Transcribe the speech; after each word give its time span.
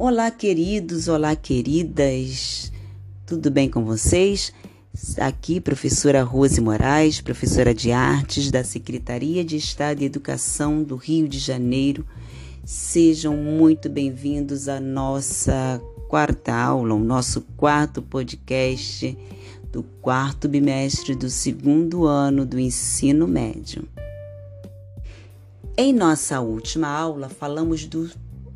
Olá, 0.00 0.30
queridos, 0.30 1.08
olá, 1.08 1.34
queridas. 1.34 2.70
Tudo 3.26 3.50
bem 3.50 3.68
com 3.68 3.84
vocês? 3.84 4.52
Aqui, 5.18 5.60
professora 5.60 6.22
Rose 6.22 6.60
Moraes, 6.60 7.20
professora 7.20 7.74
de 7.74 7.90
artes 7.90 8.48
da 8.52 8.62
Secretaria 8.62 9.44
de 9.44 9.56
Estado 9.56 9.98
de 9.98 10.04
Educação 10.04 10.84
do 10.84 10.94
Rio 10.94 11.26
de 11.28 11.40
Janeiro. 11.40 12.06
Sejam 12.64 13.36
muito 13.36 13.88
bem-vindos 13.88 14.68
à 14.68 14.78
nossa 14.78 15.82
quarta 16.08 16.54
aula, 16.54 16.94
o 16.94 17.02
nosso 17.02 17.40
quarto 17.56 18.00
podcast 18.00 19.18
do 19.72 19.82
quarto 19.82 20.48
bimestre 20.48 21.16
do 21.16 21.28
segundo 21.28 22.06
ano 22.06 22.46
do 22.46 22.56
ensino 22.56 23.26
médio. 23.26 23.82
Em 25.76 25.92
nossa 25.92 26.38
última 26.38 26.86
aula, 26.86 27.28
falamos 27.28 27.84
do 27.84 28.08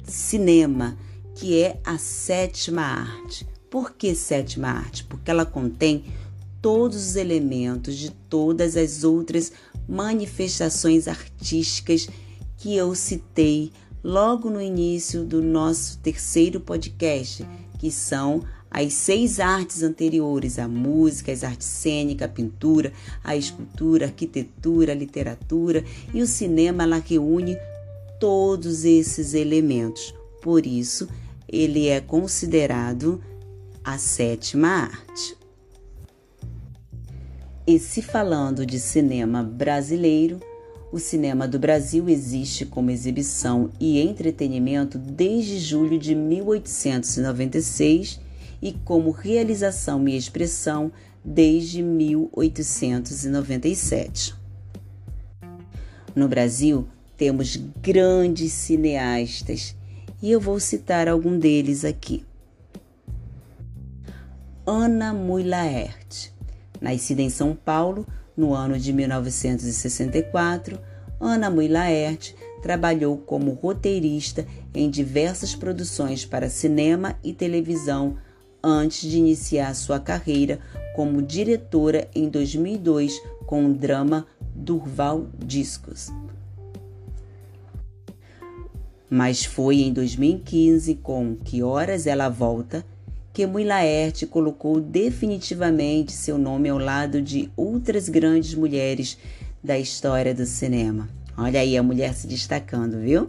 cinema 0.05 0.97
que 1.35 1.61
é 1.61 1.81
a 1.85 1.99
sétima 1.99 2.83
arte. 2.83 3.47
Por 3.71 3.93
que 3.93 4.15
sétima 4.15 4.69
arte? 4.69 5.05
Porque 5.05 5.31
ela 5.31 5.47
contém 5.47 6.05
todos 6.61 7.09
os 7.09 7.17
elementos 7.17 7.97
de 7.97 8.11
todas 8.11 8.77
as 8.77 9.03
outras 9.03 9.53
manifestações 9.89 11.09
artísticas 11.09 12.09
que 12.57 12.77
eu 12.77 12.95
citei 12.95 13.73
logo 14.05 14.49
no 14.51 14.61
início 14.61 15.25
do 15.25 15.43
nosso 15.43 15.99
terceiro 15.99 16.61
podcast, 16.61 17.45
que 17.79 17.91
são 17.91 18.45
as 18.71 18.93
seis 18.95 19.41
artes 19.41 19.83
anteriores: 19.83 20.59
a 20.59 20.67
música, 20.67 21.33
as 21.33 21.45
artes 21.45 21.67
cênicas, 21.67 22.29
a 22.29 22.33
pintura, 22.33 22.93
a 23.23 23.37
escultura, 23.37 24.07
a 24.07 24.09
arquitetura, 24.09 24.93
a 24.93 24.97
literatura 24.97 25.85
e 26.15 26.23
o 26.23 26.27
cinema. 26.27 26.85
Ela 26.85 26.99
reúne 26.99 27.57
todos 28.19 28.85
esses 28.85 29.35
elementos. 29.35 30.15
Por 30.41 30.67
isso, 30.67 31.09
ele 31.53 31.89
é 31.89 32.01
considerado 32.01 33.23
a 33.85 33.99
sétima 33.99 34.69
arte. 34.69 35.37
E 37.67 37.79
se 37.79 38.01
falando 38.01 38.65
de 38.65 38.81
cinema 38.81 39.43
brasileiro, 39.43 40.41
o 40.91 40.99
cinema 40.99 41.47
do 41.47 41.59
Brasil 41.59 42.09
existe 42.09 42.65
como 42.67 42.91
exibição 42.91 43.71
e 43.79 44.01
entretenimento 44.01 44.97
desde 44.99 45.59
julho 45.59 45.99
de 45.99 46.15
1896 46.15 48.19
e 48.61 48.73
como 48.85 49.11
realização 49.11 50.09
e 50.09 50.17
expressão 50.17 50.91
desde 51.25 51.83
1897. 51.83 54.35
No 56.15 56.29
Brasil, 56.29 56.87
temos 57.17 57.57
grandes 57.57 58.53
cineastas 58.53 59.75
e 60.23 60.31
eu 60.31 60.41
vou 60.41 60.61
citar 60.61 61.09
algum 61.09 61.37
deles 61.37 61.85
aqui. 61.85 62.25
Ana 64.65 65.13
Mui 65.13 65.43
Laert, 65.43 66.31
nascida 66.81 67.21
em 67.21 67.29
São 67.29 67.55
Paulo 67.55 68.07
no 68.37 68.55
ano 68.55 68.79
de 68.79 68.93
1964, 68.93 70.79
Ana 71.21 71.51
Mui 71.51 71.67
Laert 71.67 72.35
trabalhou 72.63 73.19
como 73.19 73.51
roteirista 73.55 74.47
em 74.73 74.89
diversas 74.89 75.57
produções 75.57 76.25
para 76.25 76.49
cinema 76.49 77.19
e 77.25 77.33
televisão 77.33 78.17
antes 78.63 79.11
de 79.11 79.19
iniciar 79.19 79.75
sua 79.75 79.99
carreira 79.99 80.61
como 80.95 81.21
diretora 81.21 82.09
em 82.15 82.29
2002 82.29 83.21
com 83.45 83.67
o 83.67 83.75
drama 83.75 84.25
Durval 84.55 85.27
Discos 85.45 86.13
mas 89.13 89.45
foi 89.45 89.83
em 89.83 89.93
2015, 89.93 90.95
com 90.95 91.37
Que 91.37 91.63
Horas 91.63 92.07
Ela 92.07 92.31
Volta, 92.31 92.83
que 93.31 93.47
Mui 93.47 93.63
Laerte 93.63 94.27
colocou 94.27 94.81
definitivamente 94.81 96.13
seu 96.13 96.39
nome 96.39 96.71
ao 96.71 96.79
lado 96.79 97.21
de 97.21 97.51
outras 97.55 98.09
grandes 98.09 98.55
mulheres 98.55 99.19
da 99.63 99.79
história 99.79 100.35
do 100.35 100.47
cinema. 100.47 101.11
Olha 101.37 101.61
aí 101.61 101.77
a 101.77 101.83
mulher 101.83 102.15
se 102.15 102.27
destacando, 102.27 103.01
viu? 103.01 103.29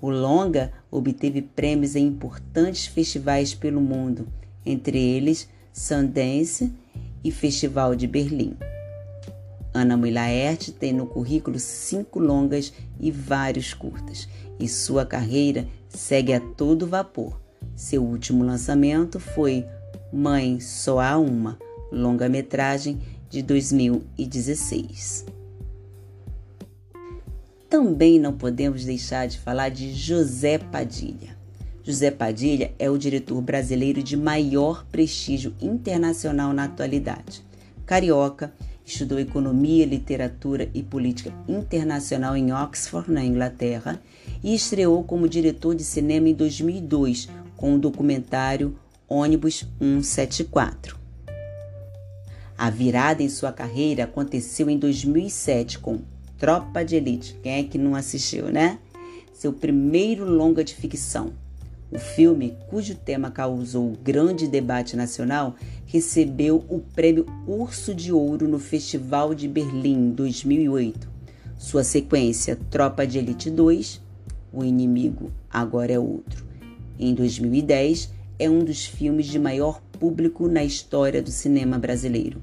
O 0.00 0.10
longa 0.10 0.72
obteve 0.90 1.42
prêmios 1.42 1.94
em 1.94 2.04
importantes 2.04 2.86
festivais 2.86 3.54
pelo 3.54 3.80
mundo, 3.80 4.26
entre 4.66 4.98
eles 4.98 5.48
Sundance 5.72 6.72
e 7.22 7.30
Festival 7.30 7.94
de 7.94 8.08
Berlim. 8.08 8.56
Ana 9.72 9.96
Mui 9.96 10.10
Laerte 10.10 10.72
tem 10.72 10.92
no 10.92 11.06
currículo 11.06 11.58
cinco 11.58 12.18
longas 12.18 12.72
e 12.98 13.10
vários 13.10 13.74
curtas 13.74 14.28
e 14.58 14.68
sua 14.68 15.06
carreira 15.06 15.68
segue 15.88 16.32
a 16.32 16.40
todo 16.40 16.86
vapor. 16.86 17.40
Seu 17.76 18.02
último 18.02 18.44
lançamento 18.44 19.20
foi 19.20 19.64
Mãe 20.12 20.58
Só 20.60 21.00
Há 21.00 21.16
Uma, 21.16 21.58
longa-metragem 21.92 22.98
de 23.28 23.42
2016. 23.42 25.26
Também 27.68 28.18
não 28.18 28.32
podemos 28.32 28.84
deixar 28.84 29.28
de 29.28 29.38
falar 29.38 29.68
de 29.68 29.92
José 29.92 30.58
Padilha. 30.58 31.36
José 31.84 32.10
Padilha 32.10 32.72
é 32.78 32.90
o 32.90 32.98
diretor 32.98 33.40
brasileiro 33.40 34.02
de 34.02 34.16
maior 34.16 34.84
prestígio 34.90 35.54
internacional 35.60 36.52
na 36.52 36.64
atualidade. 36.64 37.42
Carioca, 37.86 38.52
estudou 38.88 39.18
economia, 39.18 39.84
literatura 39.84 40.68
e 40.72 40.82
política 40.82 41.32
internacional 41.46 42.34
em 42.34 42.52
Oxford, 42.52 43.12
na 43.12 43.22
Inglaterra, 43.22 44.00
e 44.42 44.54
estreou 44.54 45.04
como 45.04 45.28
diretor 45.28 45.74
de 45.74 45.84
cinema 45.84 46.28
em 46.28 46.34
2002 46.34 47.28
com 47.56 47.74
o 47.74 47.78
documentário 47.78 48.76
Ônibus 49.06 49.66
174. 49.78 50.96
A 52.56 52.70
virada 52.70 53.22
em 53.22 53.28
sua 53.28 53.52
carreira 53.52 54.04
aconteceu 54.04 54.70
em 54.70 54.78
2007 54.78 55.78
com 55.78 56.00
Tropa 56.38 56.82
de 56.82 56.96
Elite. 56.96 57.36
Quem 57.42 57.52
é 57.52 57.62
que 57.64 57.76
não 57.76 57.94
assistiu, 57.94 58.46
né? 58.46 58.78
Seu 59.34 59.52
primeiro 59.52 60.24
longa 60.24 60.64
de 60.64 60.74
ficção. 60.74 61.32
O 61.90 61.98
filme, 61.98 62.56
cujo 62.68 62.94
tema 62.94 63.30
causou 63.30 63.96
grande 64.02 64.46
debate 64.46 64.94
nacional, 64.96 65.56
recebeu 65.88 66.66
o 66.68 66.80
prêmio 66.80 67.24
Urso 67.46 67.94
de 67.94 68.12
Ouro 68.12 68.46
no 68.46 68.58
Festival 68.58 69.34
de 69.34 69.48
Berlim 69.48 70.10
2008. 70.10 71.08
Sua 71.56 71.82
sequência, 71.82 72.58
Tropa 72.70 73.06
de 73.06 73.16
Elite 73.16 73.48
2, 73.48 73.98
O 74.52 74.62
Inimigo 74.62 75.32
Agora 75.50 75.90
é 75.90 75.98
Outro. 75.98 76.46
Em 76.98 77.14
2010, 77.14 78.12
é 78.38 78.50
um 78.50 78.62
dos 78.62 78.84
filmes 78.84 79.28
de 79.28 79.38
maior 79.38 79.80
público 79.80 80.46
na 80.46 80.62
história 80.62 81.22
do 81.22 81.30
cinema 81.30 81.78
brasileiro. 81.78 82.42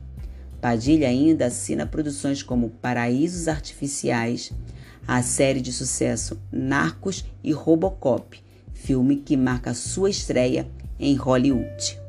Padilha 0.60 1.08
ainda 1.08 1.46
assina 1.46 1.86
produções 1.86 2.42
como 2.42 2.72
Paraísos 2.82 3.48
Artificiais, 3.48 4.52
a 5.08 5.22
série 5.22 5.62
de 5.62 5.72
sucesso 5.72 6.42
Narcos 6.52 7.24
e 7.44 7.52
Robocop, 7.52 8.42
filme 8.74 9.18
que 9.18 9.38
marca 9.38 9.76
sua 9.76 10.10
estreia 10.10 10.68
em 11.00 11.14
Hollywood. 11.14 12.05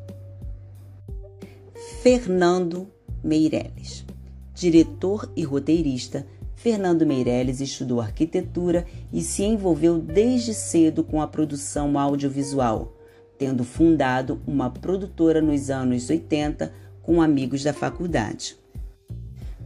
Fernando 2.08 2.88
Meirelles. 3.20 4.06
Diretor 4.54 5.28
e 5.34 5.42
roteirista, 5.42 6.24
Fernando 6.54 7.04
Meirelles 7.04 7.60
estudou 7.60 8.00
arquitetura 8.00 8.86
e 9.12 9.22
se 9.22 9.42
envolveu 9.42 9.98
desde 9.98 10.54
cedo 10.54 11.02
com 11.02 11.20
a 11.20 11.26
produção 11.26 11.98
audiovisual, 11.98 12.96
tendo 13.36 13.64
fundado 13.64 14.40
uma 14.46 14.70
produtora 14.70 15.42
nos 15.42 15.68
anos 15.68 16.08
80 16.08 16.72
com 17.02 17.20
amigos 17.20 17.64
da 17.64 17.72
faculdade. 17.72 18.56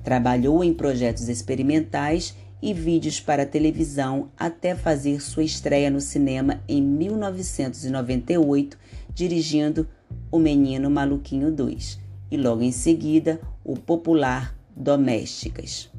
Trabalhou 0.03 0.65
em 0.65 0.73
projetos 0.73 1.29
experimentais 1.29 2.35
e 2.63 2.73
vídeos 2.73 3.21
para 3.21 3.45
televisão 3.45 4.31
até 4.35 4.75
fazer 4.75 5.21
sua 5.21 5.45
estreia 5.45 5.91
no 5.91 6.01
cinema 6.01 6.63
em 6.67 6.81
1998, 6.81 8.79
dirigindo 9.13 9.87
O 10.31 10.39
Menino 10.39 10.89
Maluquinho 10.89 11.53
2 11.53 12.09
e 12.31 12.37
logo 12.37 12.63
em 12.63 12.73
seguida 12.73 13.41
o 13.65 13.77
popular 13.77 14.55
Domésticas. 14.77 15.91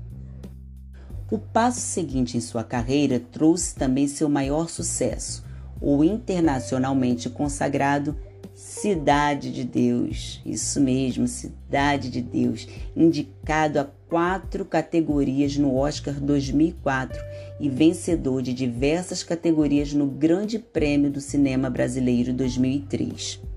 O 1.30 1.38
passo 1.38 1.80
seguinte 1.80 2.36
em 2.38 2.42
sua 2.42 2.64
carreira 2.64 3.20
trouxe 3.20 3.76
também 3.76 4.08
seu 4.08 4.28
maior 4.28 4.70
sucesso, 4.70 5.46
o 5.80 6.04
internacionalmente 6.04 7.30
consagrado 7.30 8.16
Cidade 8.54 9.52
de 9.52 9.64
Deus. 9.64 10.42
Isso 10.46 10.82
mesmo, 10.82 11.28
Cidade 11.28 12.10
de 12.10 12.22
Deus, 12.22 12.68
indicado 12.96 13.80
a 13.80 13.86
quatro 14.10 14.66
categorias 14.66 15.56
no 15.56 15.76
Oscar 15.76 16.20
2004 16.20 17.20
e 17.60 17.70
vencedor 17.70 18.42
de 18.42 18.54
diversas 18.54 19.24
categorias 19.24 19.94
no 19.94 20.06
Grande 20.06 20.60
Prêmio 20.60 21.10
do 21.10 21.22
Cinema 21.22 21.70
Brasileiro 21.70 22.34
2003. 22.34 23.51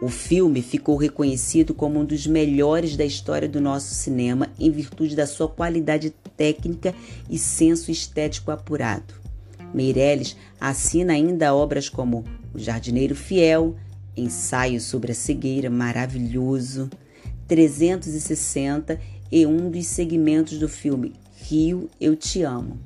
O 0.00 0.08
filme 0.08 0.60
ficou 0.60 0.96
reconhecido 0.96 1.72
como 1.72 2.00
um 2.00 2.04
dos 2.04 2.26
melhores 2.26 2.96
da 2.96 3.04
história 3.04 3.48
do 3.48 3.60
nosso 3.62 3.94
cinema 3.94 4.50
em 4.58 4.70
virtude 4.70 5.16
da 5.16 5.26
sua 5.26 5.48
qualidade 5.48 6.10
técnica 6.36 6.94
e 7.30 7.38
senso 7.38 7.90
estético 7.90 8.50
apurado. 8.50 9.14
Meirelles 9.72 10.36
assina 10.60 11.14
ainda 11.14 11.54
obras 11.54 11.88
como 11.88 12.24
O 12.52 12.58
Jardineiro 12.58 13.14
Fiel, 13.14 13.74
Ensaio 14.14 14.80
sobre 14.80 15.12
a 15.12 15.14
Cegueira, 15.14 15.70
maravilhoso, 15.70 16.90
360 17.48 19.00
e 19.32 19.46
um 19.46 19.70
dos 19.70 19.86
segmentos 19.86 20.58
do 20.58 20.68
filme 20.68 21.14
Rio 21.38 21.88
Eu 22.00 22.16
Te 22.16 22.42
Amo. 22.42 22.78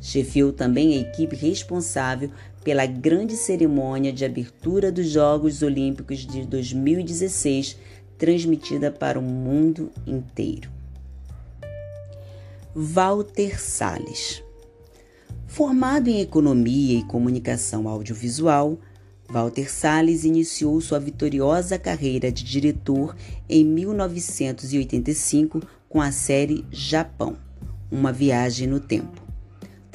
Chefiou 0.00 0.52
também 0.52 0.94
a 0.94 1.00
equipe 1.00 1.34
responsável 1.34 2.30
pela 2.62 2.86
grande 2.86 3.36
cerimônia 3.36 4.12
de 4.12 4.24
abertura 4.24 4.90
dos 4.90 5.08
Jogos 5.08 5.62
Olímpicos 5.62 6.26
de 6.26 6.44
2016, 6.44 7.76
transmitida 8.18 8.90
para 8.90 9.18
o 9.18 9.22
mundo 9.22 9.90
inteiro. 10.06 10.70
Walter 12.74 13.60
Salles 13.60 14.42
Formado 15.46 16.08
em 16.08 16.20
Economia 16.20 16.98
e 16.98 17.04
Comunicação 17.04 17.88
Audiovisual, 17.88 18.78
Walter 19.28 19.72
Salles 19.72 20.24
iniciou 20.24 20.80
sua 20.80 20.98
vitoriosa 20.98 21.78
carreira 21.78 22.30
de 22.30 22.44
diretor 22.44 23.16
em 23.48 23.64
1985 23.64 25.62
com 25.88 26.00
a 26.00 26.12
série 26.12 26.64
Japão 26.70 27.36
Uma 27.90 28.12
Viagem 28.12 28.66
no 28.66 28.78
Tempo. 28.78 29.25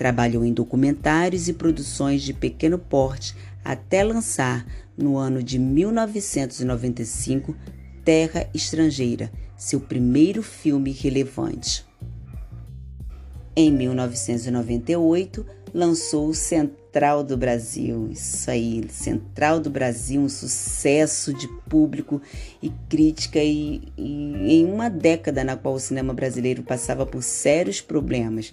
Trabalhou 0.02 0.44
em 0.44 0.52
documentários 0.52 1.48
e 1.48 1.54
produções 1.54 2.24
de 2.24 2.34
pequeno 2.34 2.80
porte 2.80 3.36
até 3.64 4.04
lançar, 4.04 4.66
no 4.98 5.16
ano 5.16 5.44
de 5.44 5.60
1995, 5.60 7.56
Terra 8.04 8.50
Estrangeira, 8.52 9.32
seu 9.56 9.80
primeiro 9.80 10.42
filme 10.42 10.92
relevante. 10.92 11.86
Em 13.56 13.72
1998, 13.72 15.46
lançou 15.72 16.34
Central 16.34 17.24
do 17.24 17.38
Brasil. 17.38 18.10
Isso 18.12 18.50
aí, 18.50 18.84
Central 18.90 19.60
do 19.60 19.70
Brasil, 19.70 20.20
um 20.20 20.30
sucesso 20.30 21.32
de 21.32 21.48
público 21.70 22.20
e 22.60 22.72
crítica 22.90 23.38
e, 23.38 23.84
e, 23.96 24.52
em 24.52 24.66
uma 24.66 24.90
década 24.90 25.44
na 25.44 25.56
qual 25.56 25.76
o 25.76 25.80
cinema 25.80 26.12
brasileiro 26.12 26.64
passava 26.64 27.06
por 27.06 27.22
sérios 27.22 27.82
problemas. 27.82 28.52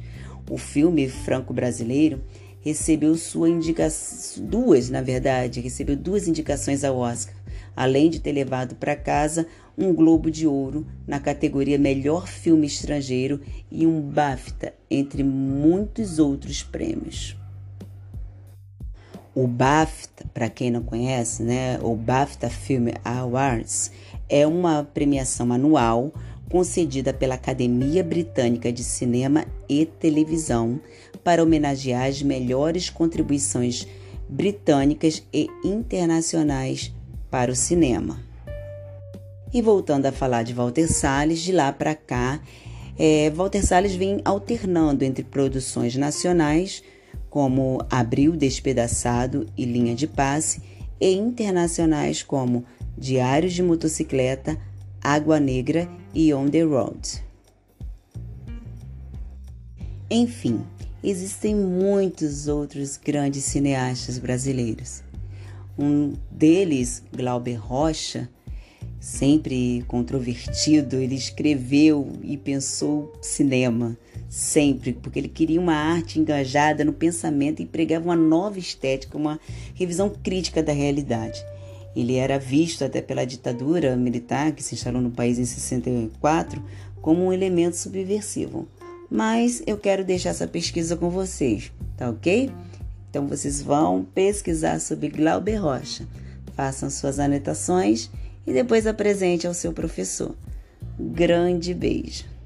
O 0.51 0.57
filme 0.57 1.09
franco-brasileiro 1.09 2.23
recebeu 2.61 3.15
sua 3.17 3.49
duas, 4.39 4.91
na 4.91 5.01
verdade, 5.01 5.61
recebeu 5.61 5.97
duas 5.97 6.27
indicações 6.27 6.85
ao 6.85 6.97
Oscar 6.97 7.39
além 7.79 8.11
de 8.11 8.19
ter 8.19 8.33
levado 8.33 8.75
para 8.75 8.97
casa 8.97 9.47
um 9.79 9.95
Globo 9.95 10.33
de 10.33 10.49
Ouro 10.49 10.85
na 11.07 11.21
categoria 11.21 11.79
Melhor 11.79 12.27
Filme 12.27 12.67
Estrangeiro 12.67 13.41
e 13.71 13.87
um 13.87 14.01
BAFTA, 14.01 14.75
entre 14.91 15.23
muitos 15.23 16.19
outros 16.19 16.61
prêmios. 16.61 17.37
O 19.33 19.47
BAFTA, 19.47 20.25
para 20.35 20.51
quem 20.51 20.73
não 20.73 20.83
conhece, 20.83 21.45
né, 21.45 21.79
o 21.81 21.95
BAFTA 21.95 22.51
Film 22.51 22.89
Awards 23.05 23.93
é 24.29 24.45
uma 24.45 24.83
premiação 24.83 25.53
anual 25.53 26.13
concedida 26.51 27.13
pela 27.13 27.35
Academia 27.35 28.03
Britânica 28.03 28.73
de 28.73 28.83
Cinema 28.83 29.47
e 29.69 29.85
Televisão 29.85 30.81
para 31.23 31.43
homenagear 31.43 32.07
as 32.07 32.23
melhores 32.23 32.89
contribuições 32.89 33.87
britânicas 34.29 35.23
e 35.33 35.49
internacionais 35.65 36.93
para 37.31 37.51
o 37.51 37.57
cinema. 37.57 38.19
E 39.53 39.63
voltando 39.63 40.07
a 40.07 40.13
falar 40.13 40.43
de 40.43 40.53
Walter 40.53 40.87
Salles, 40.87 41.41
de 41.41 41.53
lá 41.53 41.73
para 41.73 41.95
cá, 41.95 42.41
é, 42.99 43.31
Walter 43.31 43.65
Salles 43.65 43.95
vem 43.95 44.21
alternando 44.25 45.05
entre 45.05 45.25
produções 45.25 45.97
nacionais, 45.97 46.83
como 47.31 47.85
Abril 47.91 48.33
Despedaçado 48.33 49.47
e 49.57 49.65
Linha 49.65 49.95
de 49.95 50.07
Passe, 50.07 50.61
e 51.01 51.13
internacionais 51.13 52.23
como 52.23 52.65
Diários 52.97 53.53
de 53.53 53.63
Motocicleta, 53.63 54.59
Água 55.03 55.39
Negra 55.41 55.89
e 56.15 56.33
On 56.35 56.49
the 56.49 56.63
Road. 56.63 57.23
Enfim, 60.11 60.65
existem 61.03 61.55
muitos 61.55 62.49
outros 62.49 62.97
grandes 62.97 63.45
cineastas 63.45 64.19
brasileiros. 64.19 65.03
Um 65.79 66.15
deles, 66.31 67.03
Glauber 67.13 67.55
Rocha, 67.55 68.29
sempre 68.99 69.85
controvertido, 69.87 70.97
ele 70.97 71.15
escreveu 71.15 72.11
e 72.23 72.37
pensou 72.37 73.13
cinema, 73.23 73.97
sempre, 74.29 74.93
porque 74.93 75.19
ele 75.19 75.29
queria 75.29 75.61
uma 75.61 75.75
arte 75.75 76.19
engajada 76.19 76.85
no 76.85 76.93
pensamento 76.93 77.63
e 77.63 77.67
pregava 77.67 78.07
uma 78.07 78.17
nova 78.17 78.59
estética, 78.59 79.17
uma 79.17 79.39
revisão 79.75 80.11
crítica 80.11 80.63
da 80.63 80.73
realidade. 80.73 81.39
Ele 81.99 82.15
era 82.15 82.39
visto 82.39 82.85
até 82.85 83.03
pela 83.03 83.27
ditadura 83.27 83.97
militar 83.97 84.53
que 84.53 84.63
se 84.63 84.77
instalou 84.77 85.03
no 85.03 85.11
país 85.11 85.37
em 85.37 85.45
64 85.45 86.63
como 87.03 87.25
um 87.25 87.33
elemento 87.33 87.77
subversivo. 87.77 88.69
Mas 89.11 89.65
eu 89.67 89.77
quero 89.77 90.05
deixar 90.05 90.31
essa 90.31 90.47
pesquisa 90.47 90.97
com 90.97 91.11
vocês, 91.11 91.73
tá 91.97 92.09
ok? 92.09 92.53
Então 93.11 93.27
vocês 93.27 93.61
vão 93.61 94.07
pesquisar 94.15 94.81
sobre 94.81 95.09
Glauber 95.09 95.57
Rocha, 95.57 96.07
façam 96.55 96.89
suas 96.89 97.19
anotações 97.19 98.09
e 98.47 98.53
depois 98.53 98.87
apresente 98.87 99.49
ao 99.49 99.55
seu 99.55 99.73
professor. 99.73 100.37
Grande 100.97 101.75
beijo! 101.75 102.38